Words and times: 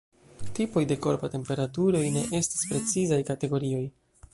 Tipoj 0.59 0.83
de 0.93 0.97
korpa 1.07 1.29
temperaturoj 1.35 2.03
ne 2.19 2.27
estas 2.41 2.67
precizaj 2.73 3.25
kategorioj. 3.33 3.89